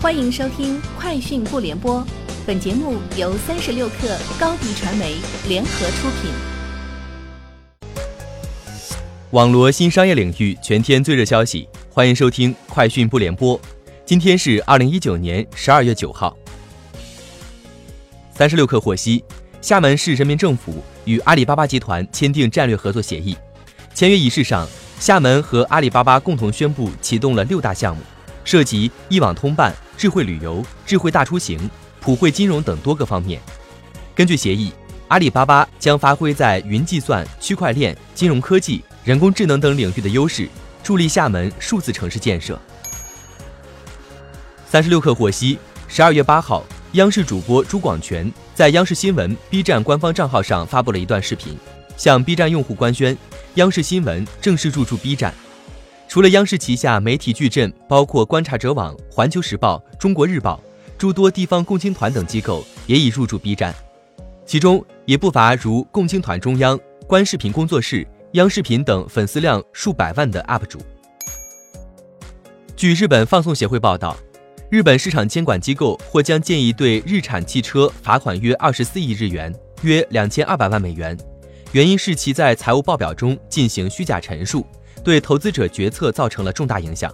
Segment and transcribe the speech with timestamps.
[0.00, 2.00] 欢迎收听《快讯不联播》，
[2.46, 5.16] 本节目由三十六克高低传媒
[5.48, 6.30] 联合出品。
[9.32, 13.58] 网罗新商业领域全天最热消息，欢迎收听《快讯不联播》。
[14.06, 16.36] 今天是二零一九年十二月九号。
[18.32, 19.24] 三十六氪获悉，
[19.60, 20.76] 厦门市人民政府
[21.06, 23.36] 与阿里巴巴集团签订战略合作协议。
[23.94, 24.64] 签约仪式上，
[25.00, 28.02] 厦门和阿里巴巴共同宣布启动了六大项目，
[28.44, 29.74] 涉及一网通办。
[29.98, 31.68] 智慧旅游、智慧大出行、
[32.00, 33.40] 普惠金融等多个方面。
[34.14, 34.72] 根据协议，
[35.08, 40.48] 阿里巴巴将发挥在云计算、区块链、金融科技、人工智能等领域的优势，
[40.84, 42.56] 助力厦门数字城市建设。
[44.70, 45.58] 三十六氪获悉，
[45.88, 51.58] 十二月八号，央视主播朱广权在央视新闻 B 站官方账号上发布了一段视频，
[51.96, 53.18] 向 B 站用户官宣，
[53.54, 55.34] 央视新闻正式入驻 B 站。
[56.08, 60.58] 除了央视旗下媒体矩阵，包括观察者网、环球时报、中国日报，
[60.96, 63.74] 诸多地方共青团等机构也已入驻 B 站，
[64.46, 70.80] 其中也不乏如共青团中央、观视频工作室、央视频等粉丝量数百万的 UP 主。
[72.74, 74.16] 据日本放送协会报道，
[74.70, 81.14] 日本市场监管机构或将建议对日产汽车罚款约二十四亿日元，约两千二百万美元，
[81.72, 84.66] 原因是其在财务报表中进行虚假陈述。
[85.02, 87.12] 对投资者决策造成了重大影响。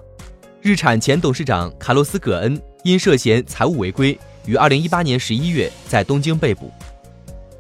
[0.61, 6.73] 日产前董事长卡洛斯·葛恩因涉嫌财务违规，于二零一八年十一月在东京被捕。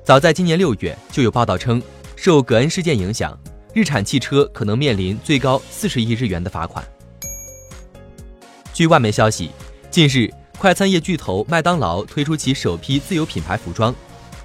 [0.02, 1.82] 早在今年六月，就有报道称，
[2.16, 3.38] 受葛恩事件影响，
[3.72, 6.84] 日产汽车可能面临最高四十亿日元的罚款。
[8.72, 9.50] 据外媒消息，
[9.90, 13.94] 近日，快餐业巨头麦当劳推出其首批自有品牌服装，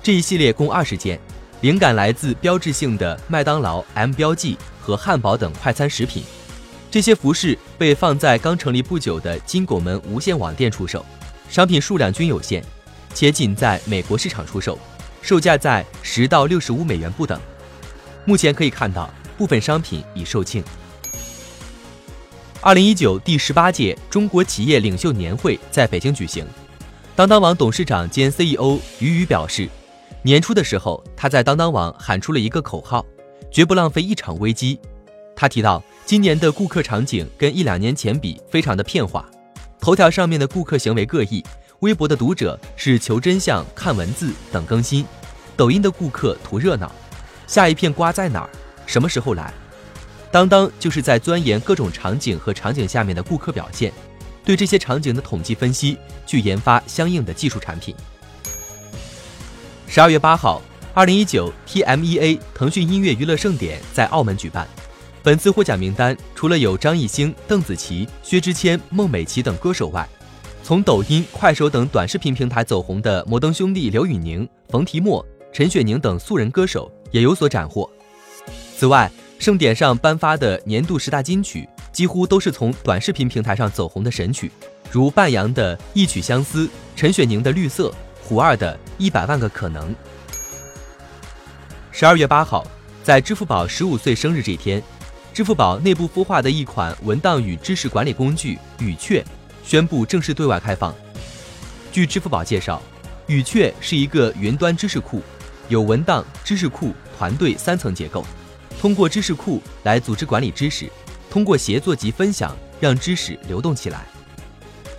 [0.03, 1.19] 这一系列共二十件，
[1.61, 4.57] 灵感来自标志性的麦当劳 M 标记。
[4.89, 6.23] 和汉堡等快餐食品，
[6.89, 11.05] 这些服饰被放在刚成立不久的金拱门无线网店出售，
[11.47, 12.63] 商品数量均有限，
[13.13, 14.79] 且仅在美国市场出售，
[15.21, 17.39] 售价在十到六十五美元不等。
[18.25, 20.63] 目前可以看到，部分商品已售罄。
[22.61, 26.43] 二零一九第十八届中国企业领袖年会在北京举行，
[27.15, 29.69] 当当网董事长兼 CEO 俞渝表示，
[30.23, 33.05] 年初的时候他在当当网喊出了一个口号。
[33.51, 34.79] 绝不浪费一场危机。
[35.35, 39.25] 他提到，今年的顾客场景跟一两年前比非常的变化。
[39.79, 41.43] 头条上面的顾客行为各异，
[41.79, 45.05] 微博的读者是求真相、看文字等更新，
[45.55, 46.91] 抖音的顾客图热闹。
[47.47, 48.49] 下一片瓜在哪儿？
[48.85, 49.53] 什么时候来？
[50.31, 53.93] 当当就是在钻研各种场景和场景下面的顾客表现，
[54.43, 57.95] 对这些场景的统计分析，去研发相应的技术产品。
[59.87, 60.61] 十二月八号。
[60.99, 64.67] 二零一九 TMEA 腾讯音乐娱乐盛典在澳门举办，
[65.23, 70.05] 本次获奖名单除了有张艺兴、邓紫棋、薛之谦、孟美岐等歌手外，
[70.61, 77.89] 从抖音、快手等短视频平台走红的摩登兄弟刘宇宁、冯提莫、陈雪凝等素人歌手也有所斩获。
[78.77, 84.51] 此外，盛典上颁发的年度十大金曲几乎都是从短视频平台上走红的神曲，
[84.91, 87.87] 如半阳的《一曲相思》，陈雪凝的《绿色》，
[88.21, 89.91] 胡二的《一百万个可能》。
[91.99, 92.65] 十二月八号，
[93.03, 94.81] 在支付宝十五岁生日这天，
[95.33, 99.21] 支付宝内部孵化的一款文档与知识管理工具语雀
[99.65, 100.95] 宣布正式对外开放。
[101.91, 102.81] 据支付宝介绍，
[103.27, 105.21] 语雀是一个云端知识库，
[105.67, 108.25] 有文档、知识库、团队三层结构，
[108.79, 110.89] 通过知识库来组织管理知识，
[111.29, 114.05] 通过协作及分享让知识流动起来。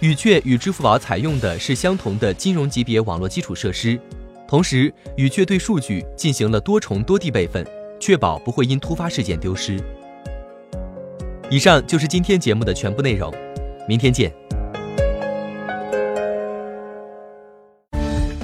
[0.00, 3.98] 语雀与支付宝采用的是相同的金融级别网络基础设施。
[4.50, 7.64] 同时，语雀对数据进行了多重多地备份，
[8.00, 9.80] 确保不会因突发事件丢失。
[11.48, 13.32] 以上就是今天节目的全部内容，
[13.86, 14.32] 明天见。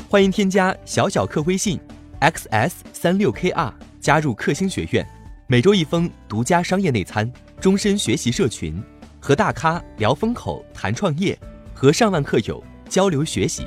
[0.08, 1.80] 欢迎添加小小客微信
[2.20, 5.04] ，xs 三六 kr，加入克星学院，
[5.48, 7.28] 每周一封独家商业内参，
[7.60, 8.80] 终身学习社群，
[9.18, 11.36] 和大咖聊风口、谈创业，
[11.74, 13.66] 和上万客友交流学习。